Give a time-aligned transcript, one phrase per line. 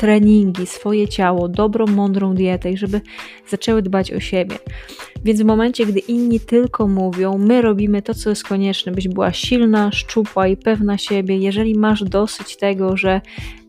[0.00, 3.00] treningi, swoje ciało, dobrą, mądrą dietę i żeby
[3.48, 4.58] zaczęły dbać o siebie.
[5.24, 9.32] Więc w momencie, gdy inni tylko mówią, my robimy to, co jest konieczne, byś była
[9.32, 11.36] silna, szczupła i pewna siebie.
[11.36, 13.20] Jeżeli masz dosyć tego, że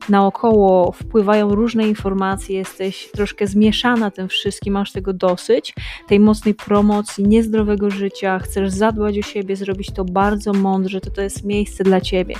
[0.09, 5.73] naokoło wpływają różne informacje, jesteś troszkę zmieszana tym wszystkim, masz tego dosyć,
[6.07, 11.21] tej mocnej promocji, niezdrowego życia, chcesz zadbać o siebie, zrobić to bardzo mądrze, to to
[11.21, 12.35] jest miejsce dla Ciebie.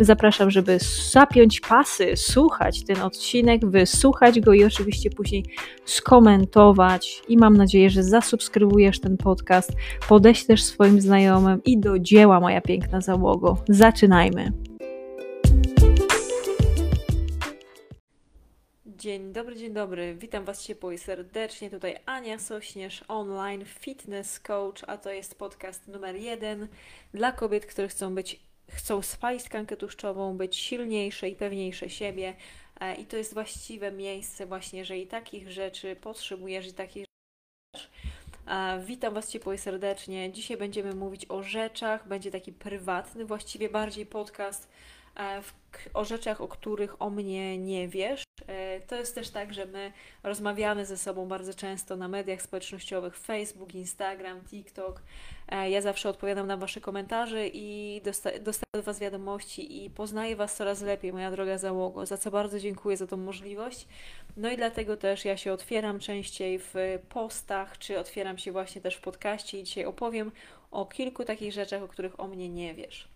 [0.00, 0.78] Zapraszam, żeby
[1.10, 5.44] zapiąć pasy, słuchać ten odcinek, wysłuchać go i oczywiście później
[5.84, 9.72] skomentować i mam nadzieję, że zasubskrybujesz ten podcast,
[10.08, 13.58] podeślesz swoim znajomym i do dzieła, moja piękna załogo.
[13.68, 14.52] Zaczynajmy!
[18.86, 20.14] Dzień dobry, dzień dobry.
[20.14, 21.70] Witam Was ciepło serdecznie.
[21.70, 26.68] Tutaj Ania Sośnierz, online fitness coach, a to jest podcast numer jeden
[27.14, 32.34] dla kobiet, które chcą być, chcą spalić tkankę tłuszczową, być silniejsze i pewniejsze siebie.
[32.80, 37.04] E, I to jest właściwe miejsce właśnie, że i takich rzeczy potrzebujesz i takich
[37.74, 37.88] rzeczy.
[38.46, 40.32] E, witam Was ciepło serdecznie.
[40.32, 44.68] Dzisiaj będziemy mówić o rzeczach, będzie taki prywatny, właściwie bardziej podcast
[45.94, 48.22] o rzeczach, o których o mnie nie wiesz.
[48.46, 53.16] E, to jest też tak, że my rozmawiamy ze sobą bardzo często na mediach społecznościowych
[53.16, 55.02] Facebook, Instagram, TikTok.
[55.48, 58.40] E, ja zawsze odpowiadam na Wasze komentarze i dostaję
[58.72, 62.96] od Was wiadomości i poznaję Was coraz lepiej, moja droga załogo, za co bardzo dziękuję
[62.96, 63.86] za tą możliwość.
[64.36, 66.74] No i dlatego też ja się otwieram częściej w
[67.08, 70.32] postach, czy otwieram się właśnie też w podcaście i dzisiaj opowiem
[70.70, 73.08] o kilku takich rzeczach, o których o mnie nie wiesz.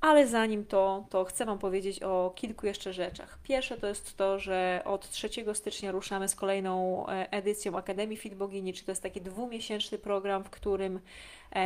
[0.00, 3.38] Ale zanim to, to chcę Wam powiedzieć o kilku jeszcze rzeczach.
[3.42, 8.34] Pierwsze to jest to, że od 3 stycznia ruszamy z kolejną e, edycją Akademii Fit
[8.34, 11.00] Bogini, to jest taki dwumiesięczny program, w którym
[11.54, 11.60] e,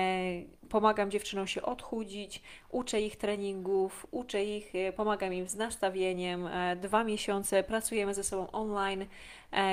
[0.68, 6.48] pomagam dziewczynom się odchudzić, uczę ich treningów, uczę ich, e, pomagam im z nastawieniem.
[6.76, 9.06] Dwa miesiące pracujemy ze sobą online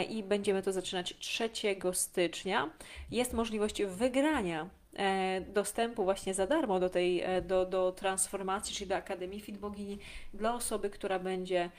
[0.09, 1.49] i będziemy to zaczynać 3
[1.93, 2.69] stycznia.
[3.11, 4.69] Jest możliwość wygrania
[5.47, 9.99] dostępu właśnie za darmo do tej, e, do, do transformacji, czyli do Akademii Fit Bogini
[10.33, 11.69] dla osoby, która będzie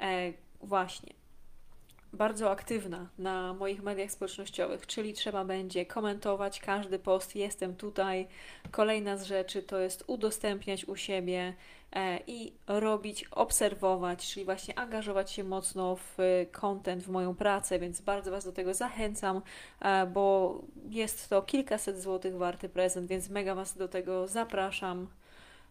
[0.00, 1.12] e, właśnie
[2.12, 8.26] bardzo aktywna na moich mediach społecznościowych, czyli trzeba będzie komentować każdy post, jestem tutaj.
[8.70, 11.54] Kolejna z rzeczy to jest udostępniać u siebie e,
[12.26, 16.18] i robić, obserwować, czyli właśnie angażować się mocno w
[16.52, 19.42] content, w moją pracę, więc bardzo Was do tego zachęcam,
[19.80, 20.54] e, bo
[20.90, 25.06] jest to kilkaset złotych warty prezent, więc mega Was do tego zapraszam.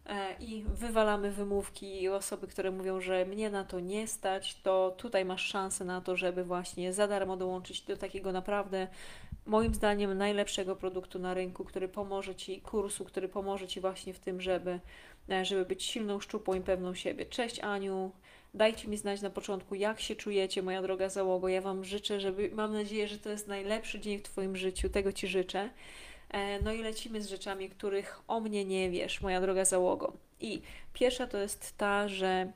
[0.05, 4.95] E, i wywalamy wymówki i osoby, które mówią, że mnie na to nie stać, to
[4.97, 8.87] tutaj masz szansę na to, żeby właśnie za darmo dołączyć do takiego naprawdę,
[9.45, 14.19] moim zdaniem, najlepszego produktu na rynku, który pomoże Ci, kursu, który pomoże Ci właśnie w
[14.19, 14.79] tym, żeby, e,
[15.43, 17.25] żeby być silną, szczupłą i pewną siebie.
[17.25, 18.11] Cześć Aniu,
[18.53, 21.47] dajcie mi znać na początku, jak się czujecie, moja droga załogo.
[21.47, 25.11] Ja Wam życzę, żeby, mam nadzieję, że to jest najlepszy dzień w Twoim życiu, tego
[25.11, 25.69] Ci życzę.
[26.29, 30.13] E, no i lecimy z rzeczami, których o mnie nie wiesz, moja droga załogo.
[30.39, 30.61] I
[30.93, 32.51] pierwsza to jest ta, że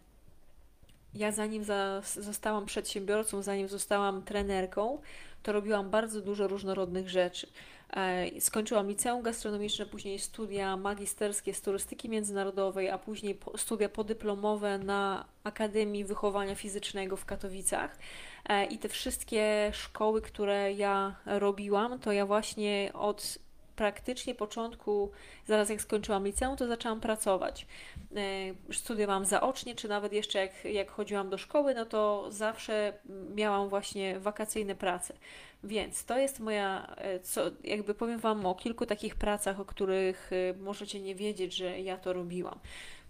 [1.13, 5.01] ja zanim za, zostałam przedsiębiorcą, zanim zostałam trenerką,
[5.43, 7.47] to robiłam bardzo dużo różnorodnych rzeczy.
[7.94, 15.25] E, skończyłam liceum gastronomiczne, później studia magisterskie z turystyki międzynarodowej, a później studia podyplomowe na
[15.44, 17.97] Akademii Wychowania Fizycznego w Katowicach.
[18.50, 23.44] E, I te wszystkie szkoły, które ja robiłam, to ja właśnie od
[23.75, 25.11] praktycznie początku,
[25.47, 27.67] zaraz jak skończyłam liceum, to zaczęłam pracować.
[28.15, 32.93] E, studiowałam zaocznie, czy nawet jeszcze jak, jak chodziłam do szkoły, no to zawsze
[33.35, 35.13] miałam właśnie wakacyjne prace.
[35.63, 40.31] Więc to jest moja, e, co, jakby powiem Wam o kilku takich pracach, o których
[40.33, 42.59] e, możecie nie wiedzieć, że ja to robiłam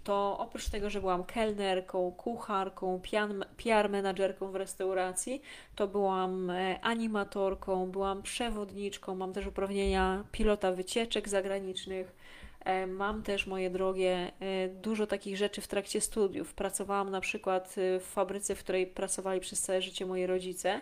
[0.06, 3.02] to oprócz tego, że byłam kelnerką, kucharką,
[3.58, 5.42] PR menadżerką w restauracji,
[5.76, 12.16] to byłam e, animatorką, byłam przewodniczką, mam też uprawnienia pilota wycieczek zagranicznych.
[12.66, 16.54] E, mam też, moje drogie, e, dużo takich rzeczy w trakcie studiów.
[16.54, 20.82] Pracowałam na przykład w fabryce, w której pracowali przez całe życie moi rodzice,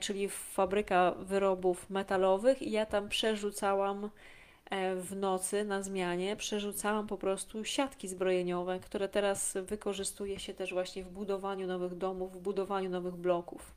[0.00, 4.10] czyli fabryka wyrobów metalowych, i ja tam przerzucałam
[4.96, 11.04] w nocy na zmianie przerzucałam po prostu siatki zbrojeniowe, które teraz wykorzystuje się też właśnie
[11.04, 13.74] w budowaniu nowych domów, w budowaniu nowych bloków.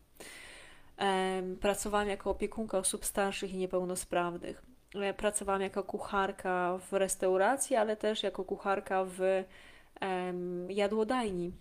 [1.62, 4.64] Pracowałam jako opiekunka osób starszych i niepełnosprawnych.
[4.96, 9.44] E, pracowałam jako kucharka w restauracji, ale też jako kucharka w
[10.70, 11.52] jadłodajni.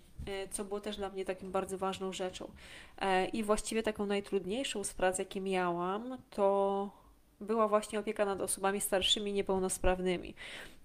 [0.51, 2.51] co było też dla mnie takim bardzo ważną rzeczą.
[3.33, 6.91] I właściwie taką najtrudniejszą z prac, jakie miałam, to
[7.43, 10.35] była właśnie opieka nad osobami starszymi, niepełnosprawnymi.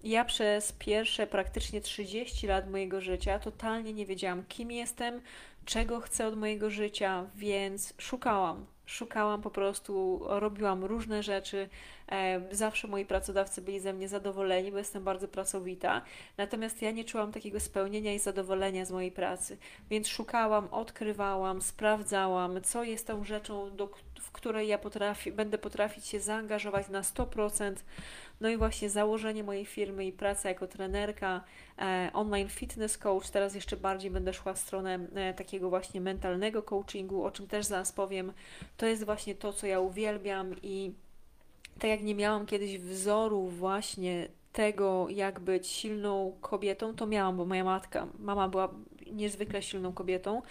[0.04, 5.20] Ja przez pierwsze praktycznie 30 lat mojego życia totalnie nie wiedziałam, kim jestem,
[5.64, 8.66] czego chcę od mojego życia, więc szukałam.
[8.86, 11.68] Szukałam po prostu, robiłam różne rzeczy.
[12.12, 16.02] E, zawsze moi pracodawcy byli ze mnie zadowoleni, bo jestem bardzo pracowita.
[16.36, 19.58] Natomiast ja nie czułam takiego spełnienia i zadowolenia z mojej pracy.
[19.90, 23.90] Więc szukałam, odkrywałam, sprawdzałam, co jest tą rzeczą, do,
[24.20, 27.74] w której ja potrafi, będę potrafić się zaangażować na 100%.
[28.40, 31.44] No i właśnie założenie mojej firmy i praca jako trenerka,
[31.78, 36.62] e, online fitness coach, teraz jeszcze bardziej będę szła w stronę e, takiego właśnie mentalnego
[36.62, 38.32] coachingu, o czym też zaraz powiem.
[38.76, 40.92] To jest właśnie to, co ja uwielbiam i
[41.78, 47.44] tak jak nie miałam kiedyś wzoru właśnie tego, jak być silną kobietą, to miałam, bo
[47.44, 48.74] moja matka, mama była
[49.12, 50.42] niezwykle silną kobietą,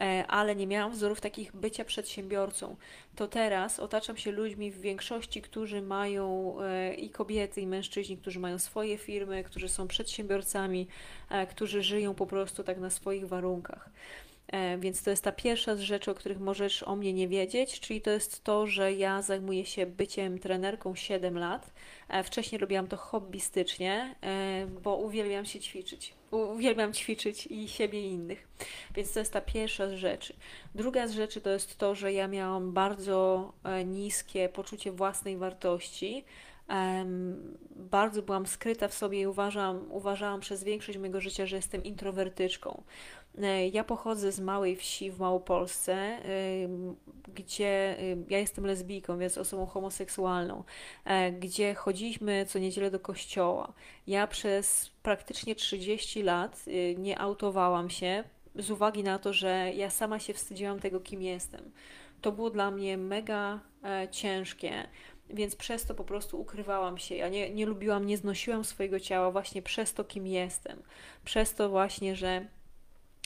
[0.00, 2.76] e, ale nie miałam wzorów takich bycia przedsiębiorcą.
[3.16, 8.40] To teraz otaczam się ludźmi w większości, którzy mają e, i kobiety, i mężczyźni, którzy
[8.40, 10.88] mają swoje firmy, którzy są przedsiębiorcami,
[11.30, 13.90] e, którzy żyją po prostu tak na swoich warunkach.
[14.52, 17.80] E, więc to jest ta pierwsza z rzeczy, o których możesz o mnie nie wiedzieć,
[17.80, 21.70] czyli to jest to, że ja zajmuję się byciem trenerką 7 lat.
[22.08, 26.14] E, wcześniej robiłam to hobbystycznie, e, bo uwielbiam się ćwiczyć.
[26.30, 28.48] Uwielbiam ćwiczyć i siebie i innych.
[28.94, 30.34] Więc to jest ta pierwsza z rzeczy.
[30.74, 33.52] Druga z rzeczy to jest to, że ja miałam bardzo
[33.84, 36.24] niskie poczucie własnej wartości.
[37.76, 42.82] bardzo byłam skryta w sobie i uważam, uważałam przez większość mojego życia, że jestem introwertyczką.
[43.42, 46.18] E, ja pochodzę z małej wsi w Małopolsce,
[47.34, 47.96] gdzie
[48.28, 50.64] ja jestem lesbijką, więc osobą homoseksualną,
[51.04, 53.72] e, gdzie chodziliśmy co niedzielę do kościoła.
[54.06, 56.64] Ja przez praktycznie 30 lat
[56.96, 61.70] nie autowałam się z uwagi na to, że ja sama się wstydziłam tego, kim jestem.
[62.20, 64.88] To było dla mnie mega e, ciężkie
[65.30, 67.14] więc przez to po prostu ukrywałam się.
[67.14, 70.82] Ja nie, nie lubiłam, nie znosiłam swojego ciała właśnie przez to, kim jestem.
[71.24, 72.46] Przez to właśnie, że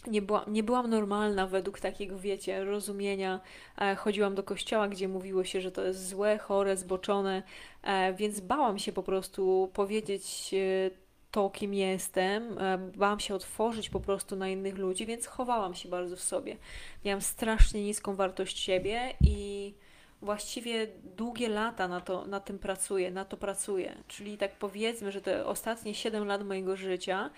[0.06, 3.40] nie, była, nie byłam normalna według takiego, wiecie, rozumienia.
[3.78, 7.42] E, chodziłam do kościoła, gdzie mówiło się, że to jest złe, chore, zboczone,
[7.82, 10.90] e, więc bałam się po prostu powiedzieć e,
[11.30, 12.58] to, kim jestem.
[12.96, 16.56] Bałam się otworzyć po prostu na innych ludzi, więc chowałam się bardzo w sobie.
[17.04, 19.74] Miałam strasznie niską wartość siebie i
[20.22, 23.96] właściwie długie lata na, to, na tym pracuję, na to pracuję.
[24.08, 27.30] Czyli tak powiedzmy, że te ostatnie 7 lat mojego życia,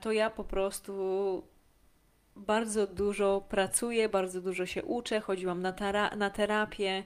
[0.00, 1.42] to ja po prostu
[2.38, 5.74] bardzo dużo pracuję, bardzo dużo się uczę, chodziłam na,
[6.16, 7.04] na terapię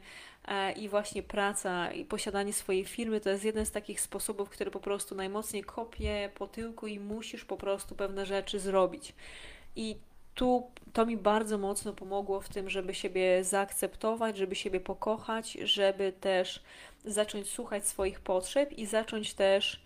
[0.49, 4.71] e, i właśnie praca i posiadanie swojej firmy to jest jeden z takich sposobów, który
[4.71, 9.15] po prostu najmocniej kopie po tyłku i musisz po prostu pewne rzeczy zrobić.
[9.77, 9.97] I
[10.35, 16.13] tu to mi bardzo mocno pomogło w tym, żeby siebie zaakceptować, żeby siebie pokochać, żeby
[16.21, 16.63] też
[17.05, 19.83] zacząć słuchać swoich potrzeb i zacząć też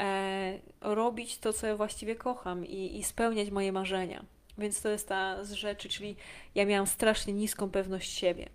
[0.00, 4.24] e, robić to, co ja właściwie kocham i, i spełniać moje marzenia.
[4.58, 6.16] Więc to jest ta z rzeczy, czyli
[6.54, 8.48] ja miałam strasznie niską pewność siebie.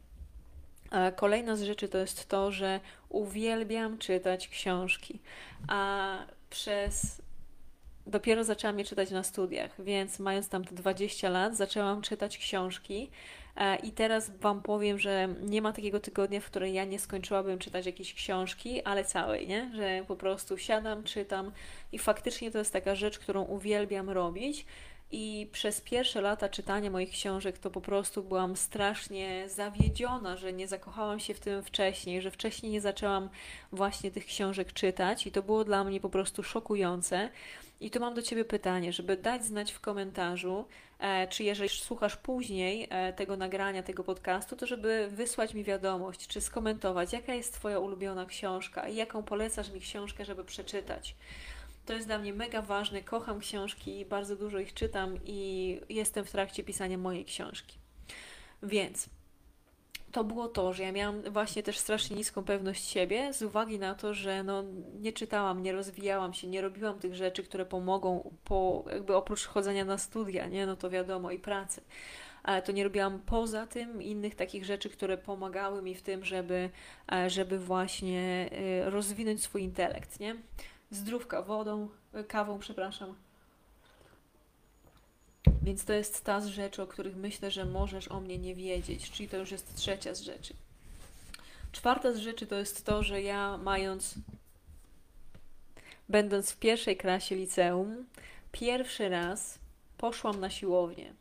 [1.16, 2.80] Kolejna z rzeczy to jest to, że
[3.10, 5.20] uwielbiam czytać książki,
[5.68, 6.18] a
[6.50, 7.22] przez
[8.08, 13.10] dopiero zaczęłam je czytać na studiach, więc mając tam te 20 lat, zaczęłam czytać książki.
[13.84, 17.86] I teraz Wam powiem, że nie ma takiego tygodnia, w którym ja nie skończyłabym czytać
[17.86, 19.72] jakieś książki, ale całej, nie?
[19.76, 21.52] Że po prostu siadam, czytam
[21.92, 24.66] i faktycznie to jest taka rzecz, którą uwielbiam robić.
[25.16, 30.68] I przez pierwsze lata czytania moich książek to po prostu byłam strasznie zawiedziona, że nie
[30.68, 33.30] zakochałam się w tym wcześniej, że wcześniej nie zaczęłam
[33.72, 37.30] właśnie tych książek czytać i to było dla mnie po prostu szokujące.
[37.82, 40.66] I tu mam do Ciebie pytanie, żeby dać znać w komentarzu,
[41.00, 46.28] e, czy jeżeli słuchasz później e, tego nagrania, tego podcastu, to żeby wysłać mi wiadomość,
[46.28, 51.16] czy skomentować, jaka jest Twoja ulubiona książka i jaką polecasz mi książkę, żeby przeczytać.
[51.86, 53.02] To jest dla mnie mega ważne.
[53.02, 57.78] Kocham książki, bardzo dużo ich czytam i jestem w trakcie pisania mojej książki.
[58.64, 59.10] Więc
[60.14, 63.96] to było to, że ja miałam właśnie też strasznie niską pewność siebie z uwagi na
[63.96, 64.64] to, że no,
[65.02, 69.86] nie czytałam, nie rozwijałam się, nie robiłam tych rzeczy, które pomogą po, jakby oprócz chodzenia
[69.86, 71.82] na studia, nie, no to wiadomo, i pracy.
[72.44, 76.70] Ale to nie robiłam poza tym innych takich rzeczy, które pomagały mi w tym, żeby,
[77.12, 80.36] e, żeby właśnie e, rozwinąć swój intelekt, nie?
[80.96, 81.90] Zdrówka wodą,
[82.28, 83.16] kawą, przepraszam.
[85.64, 89.12] Więc to jest ta z rzeczy, o których myślę, że możesz o mnie nie wiedzieć,
[89.12, 90.54] czyli to już jest trzecia z rzeczy.
[91.72, 94.16] Czwarta z rzeczy to jest to, że ja mając,
[96.10, 98.06] będąc w pierwszej klasie liceum,
[98.52, 99.60] pierwszy raz
[99.98, 101.14] poszłam na siłownię.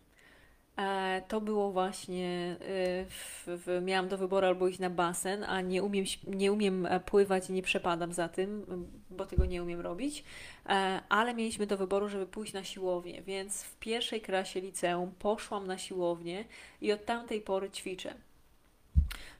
[0.77, 5.61] E, to było właśnie, e, w, w, miałam do wyboru albo iść na basen, a
[5.61, 8.67] nie umiem, nie umiem e, pływać i nie przepadam za tym,
[9.11, 10.25] bo tego nie umiem robić,
[11.09, 15.79] ale mieliśmy do wyboru, żeby pójść na siłownię, więc w pierwszej klasie liceum poszłam na
[15.79, 16.45] siłownię
[16.81, 18.15] i od tamtej pory ćwiczę.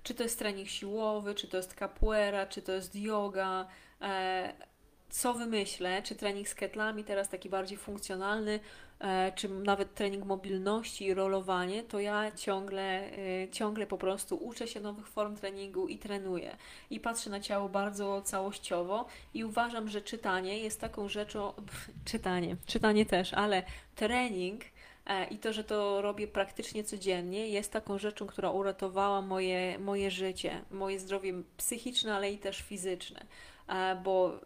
[0.03, 3.67] Czy to jest trening siłowy, czy to jest capoeira, czy to jest yoga,
[5.11, 8.61] co wymyślę, czy trening z ketlami, teraz taki bardziej funkcjonalny,
[9.35, 14.81] czy nawet trening mobilności i rolowanie, to ja ciągle, e, ciągle po prostu uczę się
[14.81, 16.57] nowych form treningu i trenuję.
[16.91, 21.53] I patrzę na ciało bardzo całościowo i uważam, że czytanie jest taką rzeczą,
[22.05, 23.63] czytanie, czytanie też, ale
[23.95, 24.63] trening
[25.07, 30.11] e, i to, że to robię praktycznie codziennie, jest taką rzeczą, która uratowała moje, moje
[30.11, 33.27] życie, moje zdrowie psychiczne, ale i też fizyczne.
[34.05, 34.41] Bo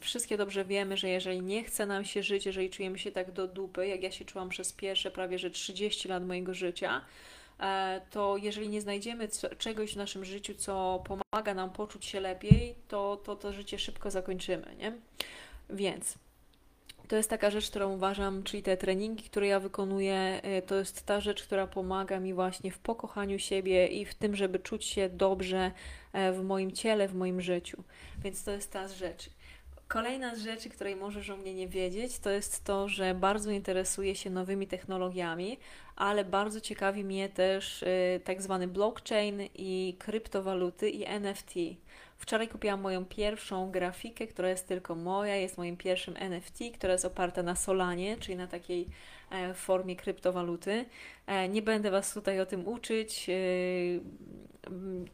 [0.00, 3.46] wszystkie dobrze wiemy, że jeżeli nie chce nam się żyć, jeżeli czujemy się tak do
[3.46, 7.00] dupy, jak ja się czułam przez pierwsze prawie że 30 lat mojego życia,
[7.60, 12.74] e, to jeżeli nie znajdziemy czegoś w naszym życiu, co pomaga nam poczuć się lepiej,
[12.88, 14.92] to to, to życie szybko zakończymy, nie?
[15.70, 16.14] Więc
[17.12, 21.06] to jest taka rzecz, którą uważam, czyli te treningi, które ja wykonuję, y, to jest
[21.06, 25.08] ta rzecz, która pomaga mi właśnie w pokochaniu siebie i w tym, żeby czuć się
[25.08, 25.72] dobrze
[26.12, 27.84] e, w moim ciele, w moim życiu.
[28.24, 29.30] Więc to jest ta z rzeczy.
[29.88, 34.14] Kolejna z rzeczy, której możesz o mnie nie wiedzieć, to jest to, że bardzo interesuję
[34.16, 35.58] się nowymi technologiami,
[35.96, 41.54] ale bardzo ciekawi mnie też y, tak zwany blockchain i kryptowaluty i NFT.
[42.22, 47.04] Wczoraj kupiłam moją pierwszą grafikę, która jest tylko moja, jest moim pierwszym NFT, która jest
[47.04, 48.88] oparta na Solanie, czyli na takiej
[49.30, 50.84] e, formie kryptowaluty.
[51.26, 53.34] E, nie będę Was tutaj o tym uczyć, e,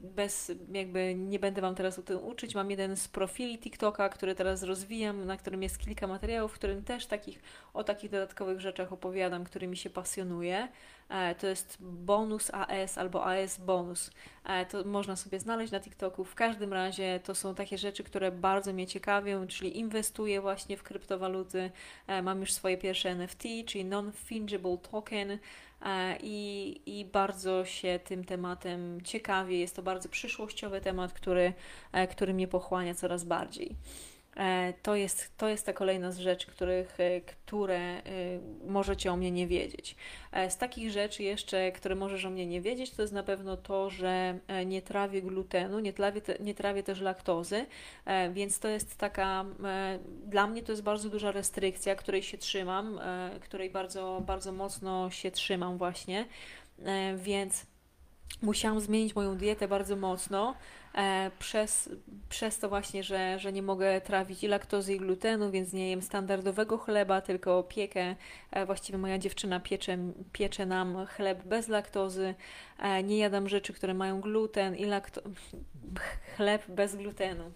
[0.01, 2.55] bez, jakby nie będę Wam teraz o tym uczyć.
[2.55, 6.85] Mam jeden z profili TikToka, który teraz rozwijam, na którym jest kilka materiałów, w którym
[6.85, 7.43] też takich,
[7.75, 10.69] o takich dodatkowych rzeczach opowiadam, którymi się pasjonuję.
[11.09, 14.11] E, to jest bonus AS albo AS bonus.
[14.45, 16.25] E, to można sobie znaleźć na TikToku.
[16.25, 20.83] W każdym razie to są takie rzeczy, które bardzo mnie ciekawią, czyli inwestuję właśnie w
[20.83, 21.71] kryptowaluty.
[22.07, 25.39] E, mam już swoje pierwsze NFT, czyli non-fungible token.
[26.23, 29.59] I, I bardzo się tym tematem ciekawię.
[29.61, 31.53] Jest to bardzo przyszłościowy temat, który,
[32.11, 33.77] który mnie pochłania coraz bardziej.
[34.39, 38.03] E, to jest, to jest ta kolejna z rzeczy, których, e, które e,
[38.67, 39.97] możecie o mnie nie wiedzieć.
[40.49, 43.91] Z takich rzeczy jeszcze, które możesz o mnie nie wiedzieć, to jest na pewno to,
[43.91, 47.67] że nie trawię glutenu, nie trawię, nie trawię też laktozy,
[48.33, 49.45] więc to jest taka,
[50.25, 53.01] dla mnie to jest bardzo duża restrykcja, której się trzymam,
[53.41, 56.27] której bardzo, bardzo mocno się trzymam właśnie,
[57.17, 57.67] więc
[58.43, 60.55] musiałam zmienić moją dietę bardzo mocno
[61.39, 61.91] przez,
[62.29, 66.03] przez to właśnie, że, że nie mogę trawić i laktozy i glutenu, więc nie jem
[66.03, 68.17] standardowego chleba, tylko piekę.
[68.51, 69.99] E, właściwie moja dziewczyna piecze,
[70.33, 72.35] piecze nam chleb bez laktozy.
[72.79, 75.23] E, nie jadam rzeczy, które mają gluten i lakto...
[76.37, 77.53] chleb bez glutenu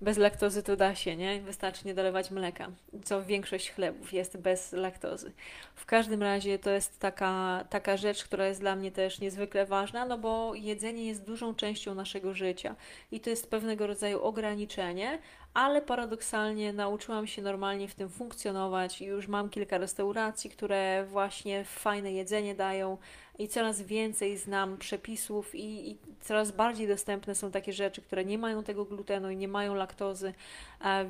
[0.00, 1.40] bez laktozy to da się, nie?
[1.40, 2.70] Wystarczy nie dolewać mleka,
[3.04, 5.32] co większość chlebów jest bez laktozy.
[5.74, 10.06] W każdym razie to jest taka, taka rzecz, która jest dla mnie też niezwykle ważna,
[10.06, 12.76] no bo jedzenie jest dużą częścią naszego życia
[13.12, 15.18] i to jest pewnego rodzaju ograniczenie,
[15.58, 21.64] ale paradoksalnie nauczyłam się normalnie w tym funkcjonować i już mam kilka restauracji, które właśnie
[21.64, 22.98] fajne jedzenie dają
[23.38, 28.38] i coraz więcej znam przepisów i, i coraz bardziej dostępne są takie rzeczy, które nie
[28.38, 30.34] mają tego glutenu i nie mają laktozy,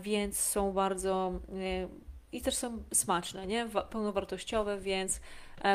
[0.00, 1.88] więc są bardzo e,
[2.32, 3.68] i też są smaczne, nie?
[3.90, 5.20] Pełnowartościowe, więc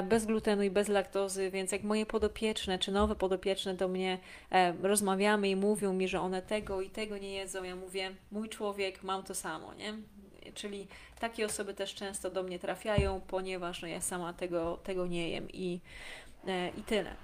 [0.03, 4.17] bez glutenu i bez laktozy, więc jak moje podopieczne czy nowe podopieczne do mnie
[4.51, 8.49] e, rozmawiamy i mówią mi, że one tego i tego nie jedzą, ja mówię, mój
[8.49, 9.93] człowiek, mam to samo, nie?
[10.53, 10.87] Czyli
[11.19, 15.47] takie osoby też często do mnie trafiają, ponieważ no, ja sama tego, tego nie jem
[15.53, 15.79] i,
[16.47, 17.15] e, i tyle.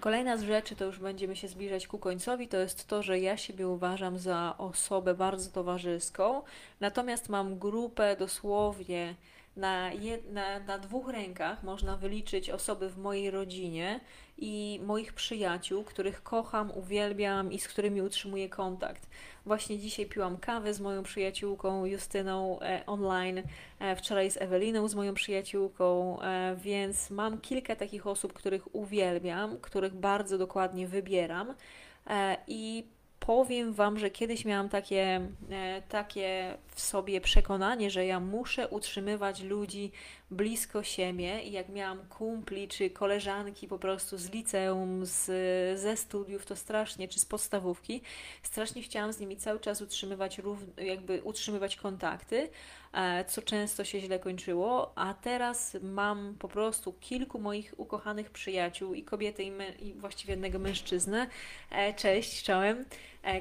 [0.00, 3.36] Kolejna z rzeczy, to już będziemy się zbliżać ku końcowi, to jest to, że ja
[3.36, 6.42] siebie uważam za osobę bardzo towarzyską,
[6.80, 9.14] natomiast mam grupę dosłownie
[9.56, 9.90] na,
[10.30, 14.00] na, na dwóch rękach można wyliczyć osoby w mojej rodzinie
[14.38, 19.08] i moich przyjaciół, których kocham, uwielbiam i z którymi utrzymuję kontakt.
[19.46, 23.42] Właśnie dzisiaj piłam kawę z moją przyjaciółką Justyną e, online,
[23.78, 29.58] e, wczoraj z Eweliną, z moją przyjaciółką, e, więc mam kilka takich osób, których uwielbiam,
[29.60, 31.54] których bardzo dokładnie wybieram
[32.06, 32.93] e, i
[33.26, 39.42] powiem Wam, że kiedyś miałam takie, e, takie w sobie przekonanie, że ja muszę utrzymywać
[39.42, 39.92] ludzi
[40.30, 45.24] blisko siebie i jak miałam kumpli czy koleżanki po prostu z liceum, z,
[45.80, 48.02] ze studiów, to strasznie, czy z podstawówki,
[48.42, 50.40] strasznie chciałam z nimi cały czas utrzymywać,
[50.78, 52.48] jakby utrzymywać kontakty,
[53.26, 59.02] co często się źle kończyło, a teraz mam po prostu kilku moich ukochanych przyjaciół i
[59.02, 59.52] kobiety i,
[59.88, 61.26] i właściwie jednego mężczyznę,
[61.70, 62.84] e, cześć, czołem,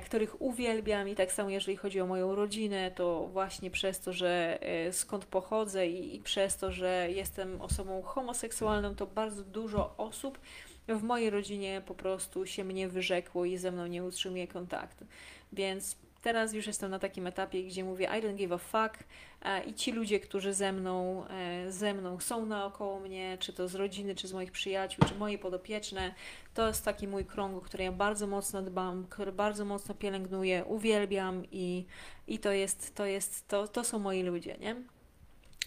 [0.06, 4.60] których uwielbiam i tak samo jeżeli chodzi o moją rodzinę, to właśnie przez to, że
[4.92, 10.40] skąd pochodzę i, i przez to, że jestem osobą homoseksualną, to bardzo dużo osób
[10.88, 15.06] w mojej rodzinie po prostu się mnie wyrzekło i ze mną nie utrzymuje kontaktu.
[15.54, 19.04] Więc teraz już jestem na takim etapie, gdzie mówię I don't give a fuck
[19.42, 23.68] e, i ci ludzie, którzy ze mną, e, ze mną są naokoło mnie, czy to
[23.68, 26.14] z rodziny, czy z moich przyjaciół, czy moje podopieczne,
[26.54, 30.66] to jest taki mój krąg, o który ja bardzo mocno dbam, który bardzo mocno pielęgnuję,
[30.66, 31.86] uwielbiam i,
[32.28, 34.76] i to jest, to jest, to, to są moi ludzie, nie?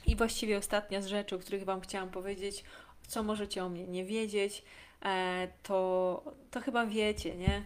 [0.06, 2.64] I właściwie ostatnia z rzeczy, o których Wam chciałam powiedzieć,
[3.06, 4.62] co możecie o mnie nie wiedzieć,
[5.04, 7.64] E, to, to chyba wiecie, nie?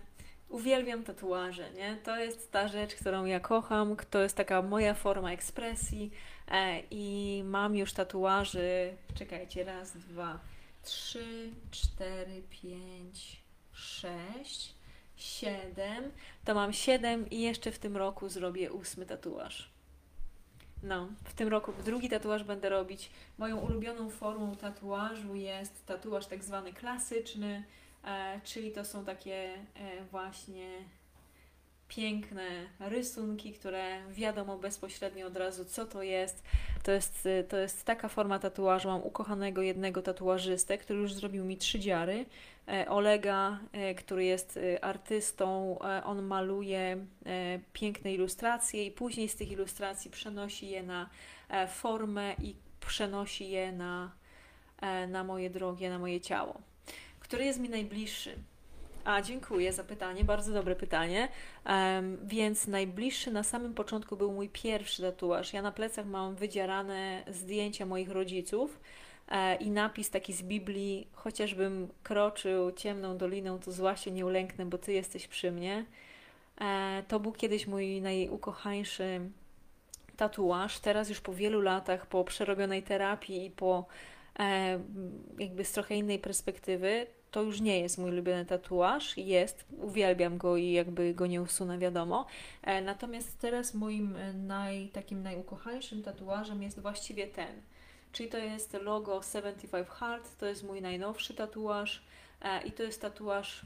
[0.50, 1.96] Uwielbiam tatuaże, nie?
[1.96, 6.10] To jest ta rzecz, którą ja kocham, to jest taka moja forma ekspresji
[6.48, 10.40] e, i mam już tatuaży, czekajcie, raz, dwa,
[10.82, 13.42] trzy, cztery, pięć,
[13.72, 14.74] sześć,
[15.16, 16.10] siedem,
[16.44, 19.70] to mam siedem i jeszcze w tym roku zrobię ósmy tatuaż.
[20.82, 23.10] No, w tym roku drugi tatuaż będę robić.
[23.38, 27.64] Moją ulubioną formą tatuażu jest tatuaż tak zwany klasyczny,
[28.44, 30.68] czyli to są takie e, właśnie
[31.88, 36.42] piękne rysunki, które wiadomo bezpośrednio od razu, co to jest.
[36.82, 38.88] To jest, e, to jest taka forma tatuażu.
[38.88, 42.26] Mam ukochanego jednego tatuażystę, który już zrobił mi trzy dziary.
[42.70, 47.06] E, Olega, e, który jest e, artystą, on maluje
[47.72, 51.10] piękne ilustracje i później z tych ilustracji przenosi je na
[51.68, 54.10] formę i przenosi je na,
[55.08, 56.60] na moje drogie, na moje ciało.
[57.30, 58.34] Który jest mi najbliższy?
[59.04, 61.28] A, dziękuję za pytanie, bardzo dobre pytanie.
[61.66, 65.52] Um, więc najbliższy na samym początku był mój pierwszy tatuaż.
[65.52, 68.80] Ja na plecach mam wydzierane zdjęcia moich rodziców
[69.30, 74.66] E, i napis taki z Biblii, chociażbym kroczył ciemną doliną, to zła się nie ulęknę,
[74.66, 75.84] bo Ty jesteś przy mnie.
[76.60, 79.20] E, to był kiedyś mój najukochańszy
[80.16, 80.78] tatuaż.
[80.78, 83.86] Teraz już po wielu latach, po przerobionej terapii i po
[84.38, 84.80] e,
[85.38, 89.16] jakby z trochę innej perspektywy, to już nie jest mój ulubiony tatuaż.
[89.16, 92.26] Jest, uwielbiam go i jakby go nie usunę, wiadomo.
[92.82, 94.16] Natomiast teraz moim
[94.46, 97.62] naj, takim najukochańszym tatuażem jest właściwie ten–
[98.12, 102.02] czyli to jest logo 75 Heart, to jest mój najnowszy tatuaż
[102.42, 103.60] e, i to jest tatuaż,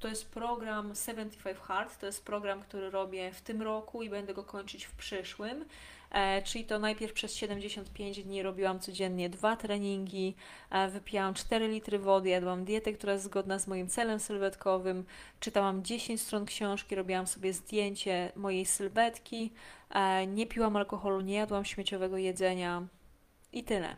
[0.00, 4.34] to jest program 75 Heart, to jest program, który robię w tym roku i będę
[4.34, 5.64] go kończyć w przyszłym.
[6.10, 10.34] E, czyli to najpierw przez 75 dni robiłam codziennie dwa treningi,
[10.70, 15.04] e, wypijałam 4 litry wody, jadłam dietę, która jest zgodna z moim celem sylwetkowym,
[15.40, 19.52] czytałam 10 stron książki, robiłam sobie zdjęcie mojej sylwetki,
[19.90, 22.86] e, nie piłam alkoholu, nie jadłam śmieciowego jedzenia,
[23.52, 23.96] i tyle.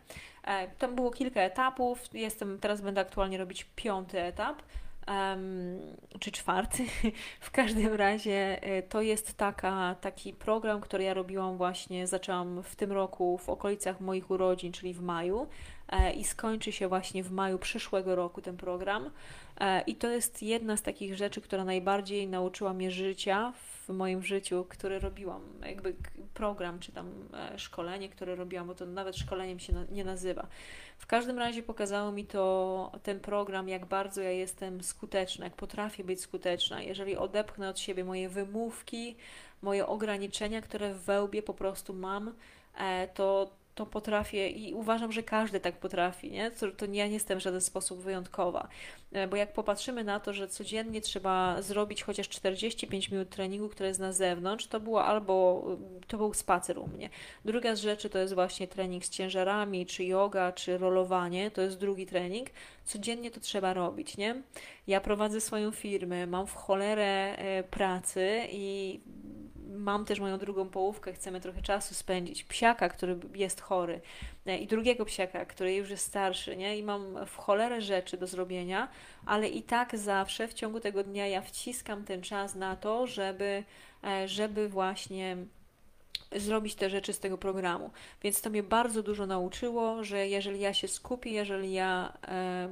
[0.78, 2.00] Tam było kilka etapów.
[2.12, 4.62] Jestem, teraz będę aktualnie robić piąty etap.
[5.08, 5.80] Um,
[6.20, 6.84] czy czwarty.
[7.40, 12.76] w każdym razie e, to jest taka, taki program, który ja robiłam właśnie, zaczęłam w
[12.76, 15.46] tym roku w okolicach moich urodzin, czyli w maju
[15.88, 19.10] e, i skończy się właśnie w maju przyszłego roku ten program.
[19.60, 23.52] E, I to jest jedna z takich rzeczy, która najbardziej nauczyła mnie życia
[23.86, 25.94] w moim życiu, które robiłam, jakby
[26.34, 30.46] program czy tam e, szkolenie, które robiłam, bo to nawet szkoleniem się nie nazywa.
[31.00, 36.04] W każdym razie pokazało mi to ten program, jak bardzo ja jestem skuteczna, jak potrafię
[36.04, 36.82] być skuteczna.
[36.82, 39.16] Jeżeli odepchnę od siebie moje wymówki,
[39.62, 42.34] moje ograniczenia, które w wełbie po prostu mam,
[42.78, 46.50] e, to to potrafię i uważam, że każdy tak potrafi, nie?
[46.50, 48.68] To, ja nie jestem w żaden sposób wyjątkowa.
[49.12, 53.88] E, bo jak popatrzymy na to, że codziennie trzeba zrobić chociaż 45 minut treningu, które
[53.88, 55.64] jest na zewnątrz, to było albo
[56.06, 57.10] to był spacer u mnie.
[57.44, 61.78] Druga z rzeczy to jest właśnie trening z ciężarami, czy yoga, czy rolowanie, to jest
[61.78, 62.48] drugi trening.
[62.84, 64.42] Codziennie to trzeba robić, nie?
[64.86, 69.00] Ja prowadzę swoją firmę, mam w cholerę e, pracy i
[69.80, 74.00] mam też moją drugą połówkę, chcemy trochę czasu spędzić, psiaka, który jest chory
[74.46, 76.78] e, i drugiego psiaka, który już jest starszy, nie?
[76.78, 78.88] I mam w cholerę rzeczy do zrobienia,
[79.26, 83.64] ale i tak zawsze w ciągu tego dnia ja wciskam ten czas na to, żeby,
[84.04, 85.36] e, żeby właśnie
[86.36, 87.90] zrobić te rzeczy z tego programu.
[88.22, 92.68] Więc to mnie bardzo dużo nauczyło, że jeżeli ja się skupię, jeżeli ja e,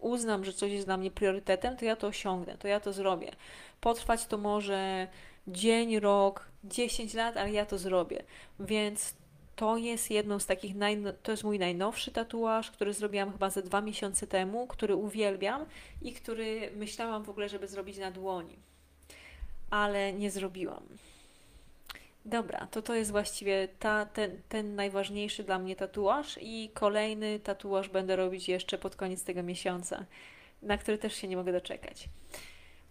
[0.00, 3.32] uznam, że coś jest dla mnie priorytetem, to ja to osiągnę, to ja to zrobię.
[3.80, 5.08] Potrwać to może
[5.48, 8.22] dzień, rok, 10 lat, ale ja to zrobię.
[8.60, 9.14] Więc
[9.56, 10.74] to jest jedną z takich,
[11.22, 15.66] to jest mój najnowszy tatuaż, który zrobiłam chyba ze dwa miesiące temu, który uwielbiam
[16.02, 18.56] i który myślałam w ogóle, żeby zrobić na dłoni,
[19.70, 20.82] ale nie zrobiłam.
[22.24, 27.88] Dobra, to to jest właściwie ta, ten, ten najważniejszy dla mnie tatuaż i kolejny tatuaż
[27.88, 30.04] będę robić jeszcze pod koniec tego miesiąca,
[30.62, 32.08] na który też się nie mogę doczekać.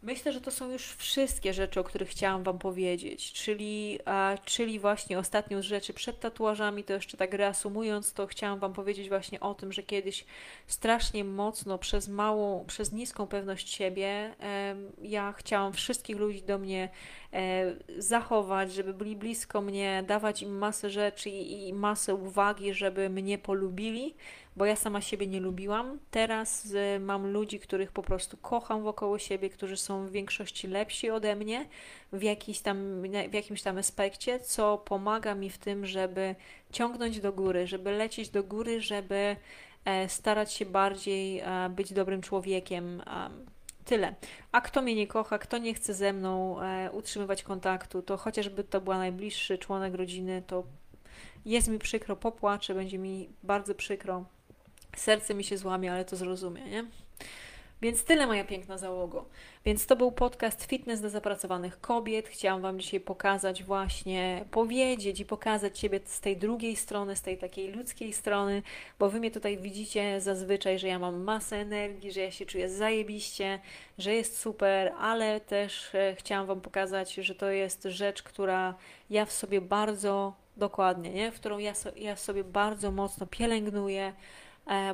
[0.04, 4.80] Myślę, że to są już wszystkie rzeczy, o których chciałam Wam powiedzieć, czyli, a, czyli
[4.80, 9.40] właśnie ostatnią z rzeczy przed tatuażami, to jeszcze tak reasumując, to chciałam Wam powiedzieć właśnie
[9.40, 10.26] o tym, że kiedyś
[10.68, 16.90] strasznie mocno przez małą, przez niską pewność siebie e, ja chciałam wszystkich ludzi do mnie
[17.34, 23.10] e, zachować, żeby byli blisko mnie, dawać im masę rzeczy i, i masę uwagi, żeby
[23.10, 24.16] mnie polubili,
[24.56, 26.00] bo ja sama siebie nie lubiłam.
[26.12, 31.10] Teraz y, mam ludzi, których po prostu kocham wokoło siebie, którzy są w większości lepsi
[31.10, 31.68] ode mnie
[32.14, 36.36] w, jakiś tam, w jakimś tam aspekcie, co pomaga mi w tym, żeby
[36.72, 39.36] ciągnąć do góry, żeby lecieć do góry, żeby
[39.86, 43.04] e, starać się bardziej e, być dobrym człowiekiem.
[43.86, 44.16] Tyle.
[44.52, 48.64] A kto mnie nie kocha, kto nie chce ze mną e, utrzymywać kontaktu, to chociażby
[48.64, 50.64] to była najbliższy członek rodziny, to
[51.46, 54.26] jest mi przykro, popłaczę, będzie mi bardzo przykro.
[54.96, 56.86] Serce mi się złamie, ale to zrozumie, nie?
[57.82, 59.26] Więc tyle moja piękna załogo.
[59.66, 62.28] Więc to był podcast Fitness dla zapracowanych kobiet.
[62.28, 67.38] Chciałam Wam dzisiaj pokazać właśnie, powiedzieć i pokazać Ciebie z tej drugiej strony, z tej
[67.38, 68.64] takiej ludzkiej strony,
[69.00, 72.70] bo Wy mnie tutaj widzicie zazwyczaj, że ja mam masę energii, że ja się czuję
[72.70, 73.60] zajebiście,
[73.98, 78.76] że jest super, ale też e, chciałam Wam pokazać, że to jest rzecz, która
[79.10, 81.32] ja w sobie bardzo dokładnie, nie?
[81.32, 84.14] w którą ja, so, ja sobie bardzo mocno pielęgnuję,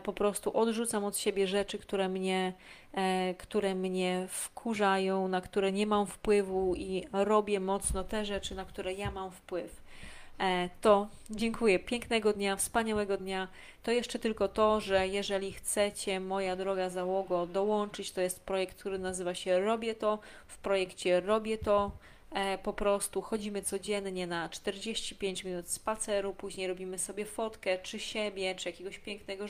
[0.03, 2.53] po prostu odrzucam od siebie rzeczy, które mnie,
[2.93, 8.65] e, które mnie wkurzają, na które nie mam wpływu i robię mocno te rzeczy, na
[8.65, 9.81] które ja mam wpływ.
[10.39, 11.79] E, to dziękuję.
[11.79, 13.47] Pięknego dnia, wspaniałego dnia.
[13.83, 18.99] To jeszcze tylko to, że jeżeli chcecie, moja droga załogo, dołączyć, to jest projekt, który
[18.99, 20.19] nazywa się Robię to.
[20.47, 22.16] W projekcie Robię to E,
[22.63, 28.69] po prostu chodzimy codziennie na 45 minut spaceru, później robimy sobie fotkę, czy siebie, czy
[28.69, 29.45] jakiegoś pięknego,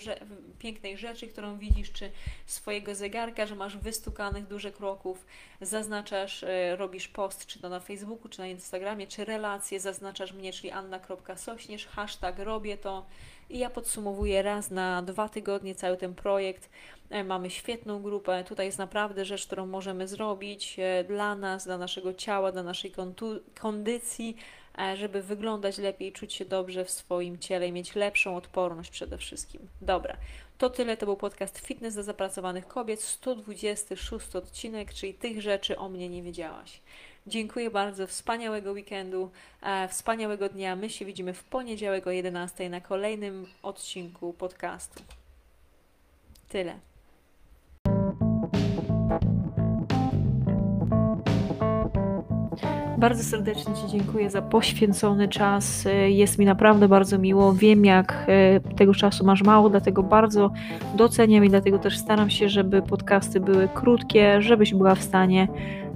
[0.60, 2.12] pięknej rzeczy, którą widzisz, czy
[2.46, 5.26] swojego zegarka, że masz wystukanych dużo kroków,
[5.62, 10.54] zaznaczasz, e, robisz post, czy to na Facebooku, czy na Instagramie, czy relacje, zaznaczasz mnie,
[10.54, 13.06] czyli anna.sośnierz, hashtag robię to
[13.50, 16.70] i ja podsumowuję raz na dwa tygodnie cały ten projekt.
[17.10, 18.44] E, mamy świetną grupę.
[18.44, 22.94] Tutaj jest naprawdę rzecz, którą możemy zrobić e, dla nas, dla naszego ciała, dla naszej
[23.60, 24.38] kondycji,
[24.80, 29.18] e, żeby wyglądać lepiej, czuć się dobrze w swoim ciele i mieć lepszą odporność przede
[29.18, 29.68] wszystkim.
[29.82, 30.18] Dobra,
[30.58, 30.98] to tyle.
[30.98, 36.24] To był podcast Fitness dla zapracowanych kobiet, 126 odcinek, czyli tych rzeczy o mnie nie
[36.24, 36.82] wiedziałaś.
[37.28, 39.30] Dziękuję bardzo, wspaniałego weekendu,
[39.62, 40.76] e, wspaniałego dnia.
[40.76, 45.04] My się widzimy w poniedziałek o 11 na kolejnym odcinku podcastu.
[46.50, 46.74] Tyle.
[52.98, 55.86] Bardzo serdecznie Ci dziękuję za poświęcony czas.
[55.86, 57.54] E, jest mi naprawdę bardzo miło.
[57.54, 60.52] Wiem, jak e, tego czasu masz mało, dlatego bardzo
[60.96, 65.48] doceniam i dlatego też staram się, żeby podcasty były krótkie, żebyś była w stanie